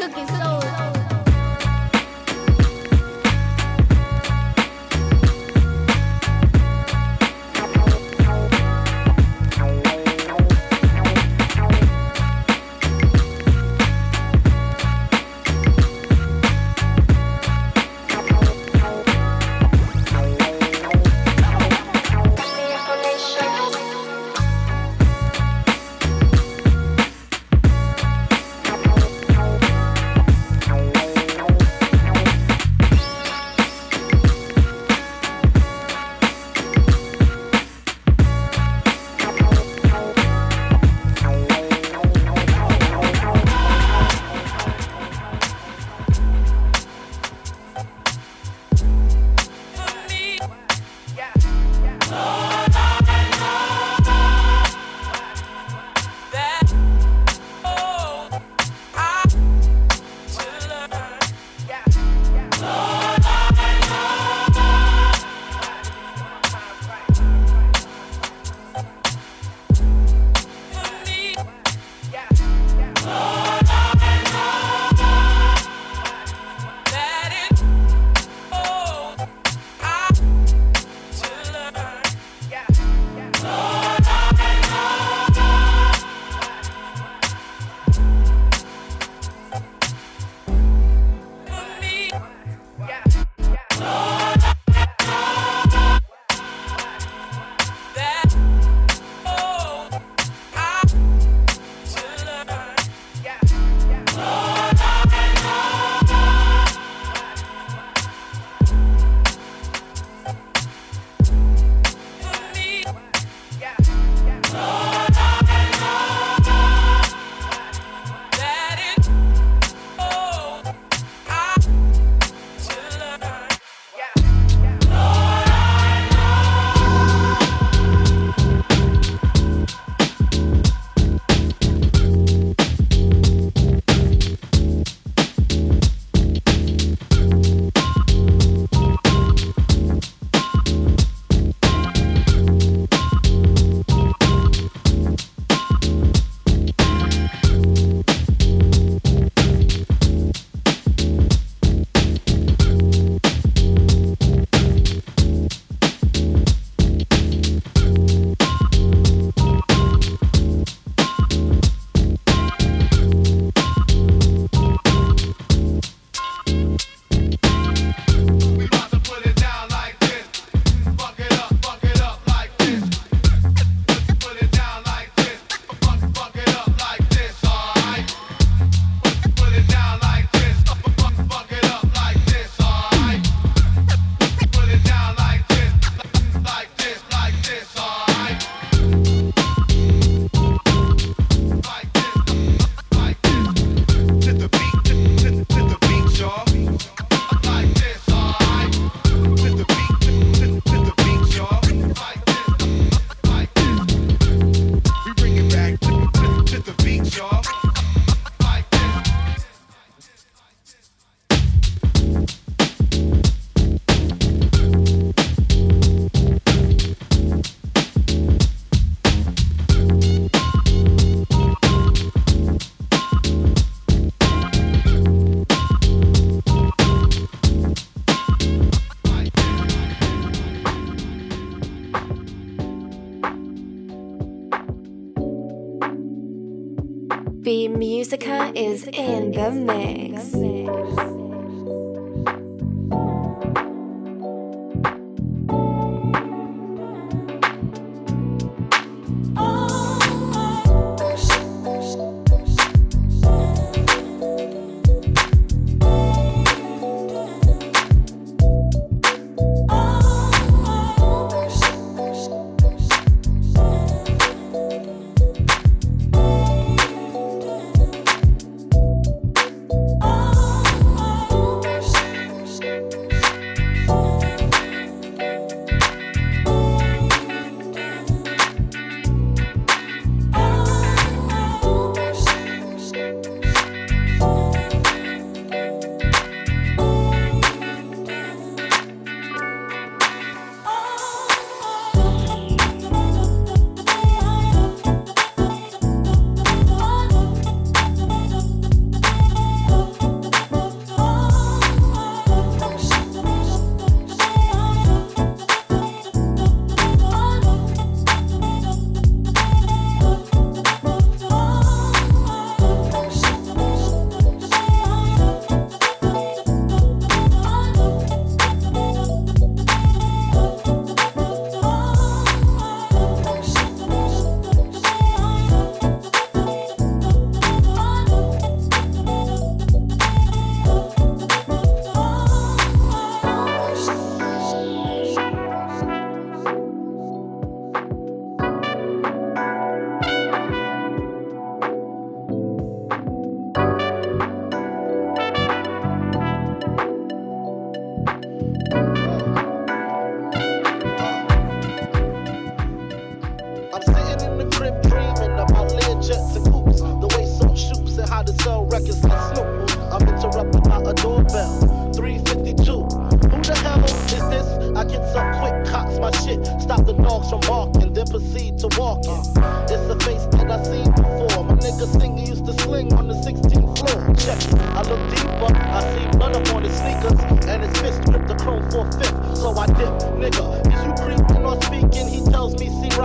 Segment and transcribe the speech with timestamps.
[0.00, 0.39] Cooking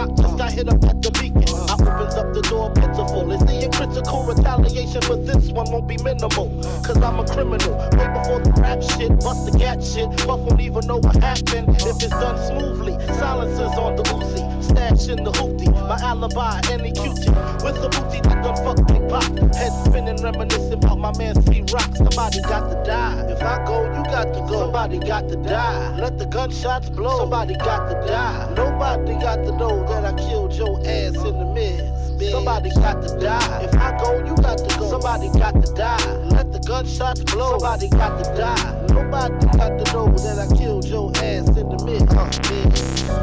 [0.08, 1.44] just got hit up at the beacon.
[1.70, 3.32] I up the door, pitiful.
[3.32, 6.50] Is the critical retaliation for this one won't be minimal?
[6.84, 7.76] Cause I'm a criminal.
[7.98, 10.10] Way before the rap shit, bust the gat shit.
[10.26, 12.94] Buff won't even know what happened if it's done smoothly.
[13.20, 15.72] Silences on the Uzi, stash in the hoopty.
[15.88, 17.32] My alibi, any cutie.
[17.64, 19.24] With the booty that done fuck big pop.
[19.56, 21.96] Head spinning, reminiscing about my man C-Rock.
[21.96, 23.26] Somebody got to die.
[23.30, 24.66] If I go, you got to go.
[24.66, 26.00] Somebody got to die.
[26.00, 27.20] Let the gunshots blow.
[27.20, 28.54] Somebody got to die.
[28.56, 31.46] Nobody got to know that I killed your ass in the
[32.12, 32.32] midst.
[32.32, 33.64] Somebody got to die.
[33.64, 34.90] If I go, you got to go.
[34.90, 36.06] Somebody got to die.
[36.30, 37.58] Let the gunshots blow.
[37.60, 38.86] Somebody got to die.
[38.90, 42.04] Nobody got to know that I killed your ass in the mid.
[42.14, 42.30] Uh,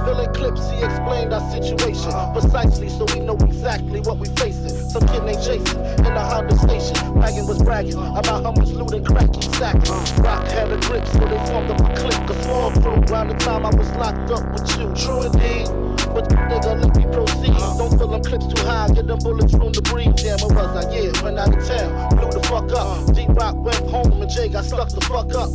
[0.05, 4.69] Filling clips, he explained our situation precisely, so we know exactly what we facing.
[4.91, 7.15] Some kid named Jason in the Honda station.
[7.15, 9.89] Wagon was bragging about how much loot and crack he sacked.
[10.19, 13.03] Rock had a grip, so they formed up a clique, a small crew.
[13.13, 14.93] Around the time I was locked up with you.
[14.95, 15.82] True indeed.
[16.15, 17.57] But nigga, let me proceed.
[17.79, 20.15] Don't fill them clips too high, get them bullets room to breathe.
[20.17, 20.91] Damn, it was I?
[20.93, 22.87] Yeah, went out of town, blew the fuck up.
[22.87, 23.13] Uh-huh.
[23.13, 25.51] D Rock went home and Jay got stuck the fuck up.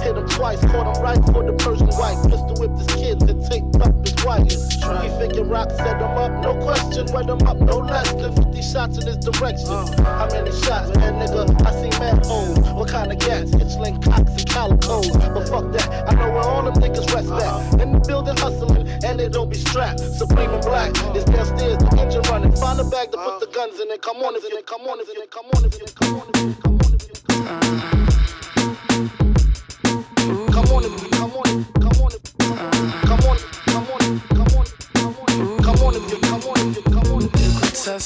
[0.00, 2.18] Hit him twice, caught him right for the Persian white.
[2.28, 4.48] Pistol whipped his kids and taped up his wife.
[4.48, 7.06] He figure Rock set him up, no question.
[7.12, 9.68] Wet him up, no less than 50 shots in his direction.
[9.70, 10.04] Uh-huh.
[10.04, 11.48] How many shots, man, nigga?
[11.64, 12.58] I see mad holes.
[12.76, 13.52] What kind of gas?
[13.54, 15.08] It's sling cocks and calicos.
[15.32, 17.42] But fuck that, I know where all them niggas rest at.
[17.42, 17.82] Uh-huh.
[17.82, 18.81] In the building hustling,
[19.12, 20.00] and they don't be strapped.
[20.00, 22.52] Supreme and black is downstairs, the engine running.
[22.56, 24.66] Find a bag to put the guns in and come on if it.
[24.66, 27.02] Come on if you, come on if you, come on if you, come on if
[27.08, 28.86] you, come on you,
[30.56, 30.82] come on you.
[30.82, 32.48] Come on you, come on if you, come on if you,
[33.04, 33.36] come on,
[33.68, 34.00] come on,
[34.32, 34.64] come on,
[35.60, 37.52] come on if you, come on if you, come on if you.
[37.52, 37.98] Écoute ça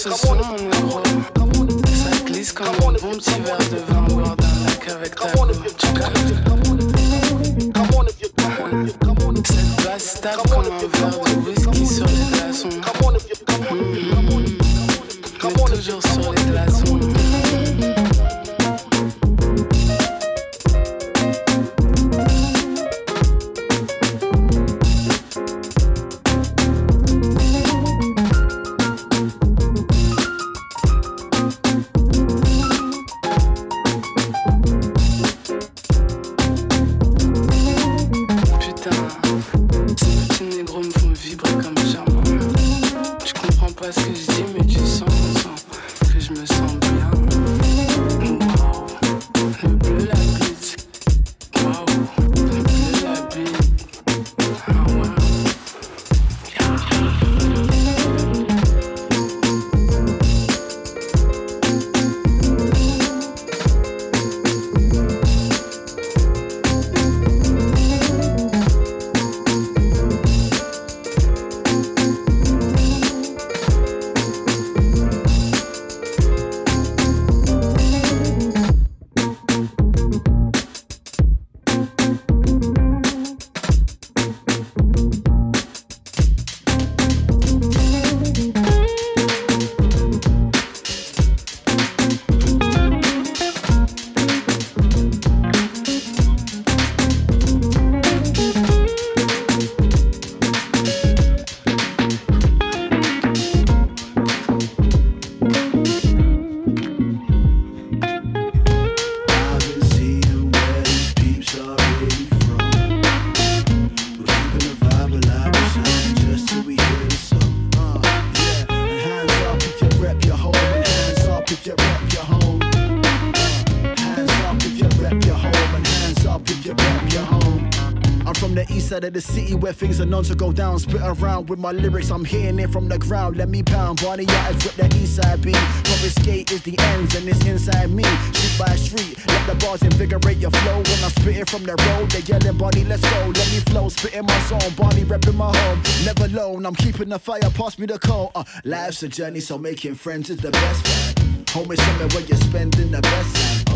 [129.57, 130.79] where things are known to go down.
[130.79, 133.37] Spit around with my lyrics, I'm hitting it from the ground.
[133.37, 134.03] Let me pound.
[134.03, 135.57] Barney eyes with the east side beat.
[135.57, 138.05] From skate is the ends and it's inside me.
[138.33, 140.77] Street by street, let the bars invigorate your flow.
[140.77, 143.19] When I'm spitting from the road, they yelling, Barney, let's go.
[143.27, 144.63] Let me flow, spitting my song.
[144.77, 145.83] Barney repping my home.
[146.05, 148.33] Never alone, I'm keeping the fire, pass me the coal.
[148.35, 151.19] Uh, life's a journey, so making friends is the best.
[151.51, 153.76] Home is somewhere where you're spending the best time.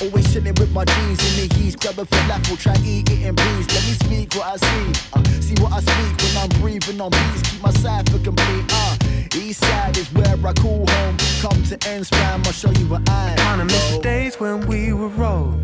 [0.00, 0.06] Oh.
[0.06, 3.68] Always chilling with my jeans in the heat, grabbing falafel, try eat it in peace.
[3.74, 7.10] Let me speak what I see, uh, see what I speak when I'm breathing on
[7.10, 7.50] beats.
[7.50, 8.64] Keep my cipher complete.
[8.70, 8.96] Uh,
[9.34, 11.16] east side is where I call home.
[11.40, 14.92] Come to ends, fam, I'll show you what I Kinda miss the days when we
[14.92, 15.62] were rolled.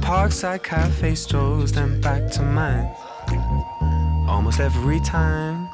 [0.00, 2.88] Parkside cafe strolls, then back to mine.
[4.28, 5.66] Almost every time.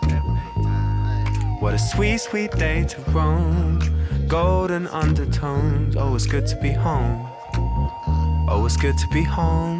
[1.60, 3.80] What a sweet, sweet day to roam.
[4.28, 5.96] Golden undertones.
[5.96, 7.29] Oh, it's good to be home.
[8.52, 9.79] It's good to be home.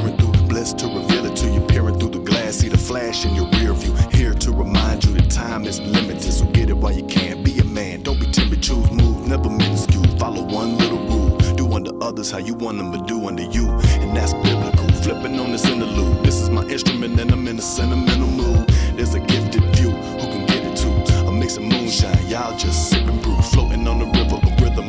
[0.00, 0.32] You're through.
[0.48, 1.60] Blessed to reveal it to you.
[1.60, 3.94] Peering through the glass, see the flash in your rear view.
[4.10, 7.42] Here to remind you that time is limited, so get it while you can.
[7.42, 8.62] Be a man, don't be timid.
[8.62, 10.04] Choose move, never minuscule.
[10.18, 11.36] Follow one little rule.
[11.54, 13.68] Do unto others how you want them to do unto you,
[14.02, 14.88] and that's biblical.
[15.02, 16.24] Flipping on this interlude.
[16.24, 18.68] This is my instrument, and I'm in a sentimental mood.
[18.96, 20.90] There's a gifted few who can get it too.
[21.26, 23.36] A mix of moonshine, y'all just sip and brew.
[23.52, 24.36] Floating on the river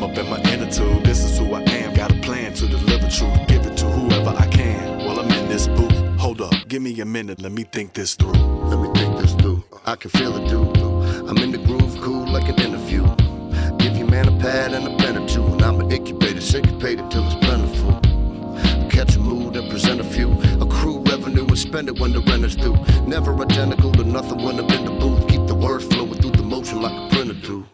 [0.04, 1.04] up in my inner tube.
[1.04, 1.94] This is who I am.
[1.94, 3.48] Got a plan to deliver truth.
[3.48, 5.06] Give it to whoever I can.
[5.06, 5.92] While I'm in this booth.
[6.20, 7.42] Hold up, give me a minute.
[7.42, 8.34] Let me think this through.
[8.34, 9.64] Let me think this through.
[9.86, 10.78] I can feel it, dude.
[11.28, 13.04] I'm in the groove, cool like an interview.
[13.78, 17.10] Give your man a pad and a pen or two, and I'm an incubator, syncopated
[17.10, 18.00] till it's plentiful.
[18.90, 20.32] Catch a mood and present a few.
[20.62, 22.76] Accrue revenue and spend it when the rent is due.
[23.08, 25.28] Never identical to nothing when I'm in the booth.
[25.28, 27.66] Keep the words flowing through the motion like a printer do.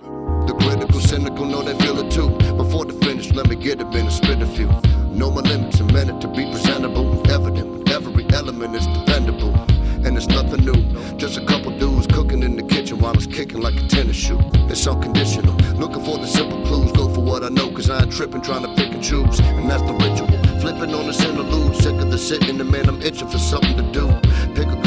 [1.07, 2.31] The cynical know they feel it too.
[2.57, 4.67] Before the finish, let me get it in and spit a few.
[5.15, 7.89] Know my limits and meant to be presentable, evident.
[7.89, 9.55] Every element is dependable,
[10.03, 10.75] and it's nothing new.
[11.15, 14.37] Just a couple dudes cooking in the kitchen while it's kicking like a tennis shoe.
[14.67, 15.55] It's unconditional.
[15.79, 18.63] Looking for the simple clues, go for what I know, cause I ain't tripping trying
[18.63, 19.39] to pick and choose.
[19.39, 20.27] And that's the ritual.
[20.59, 23.91] Flipping on this interlude, sick of the sitting, and man, I'm itching for something to
[23.93, 24.07] do.
[24.55, 24.87] Pick a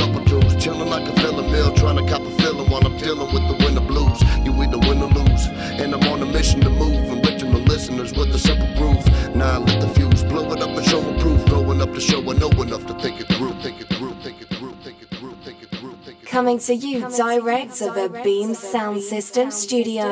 [0.61, 3.47] couple chilling like a villain meal, trying to cop a feeling while I'm dealing with
[3.49, 4.21] the winter blues.
[4.45, 5.47] You either win or lose,
[5.81, 9.05] and I'm on a mission to move, enriching the listeners with a simple groove.
[9.35, 11.45] Now I lit the fuse, blow it up and show 'em proof.
[11.47, 14.41] Growing up the show, I know enough to think it through, think it through, think
[14.41, 16.31] it through, think it through, think it through, think it through.
[16.31, 20.05] Coming to you direct of the Beam Sound System studio.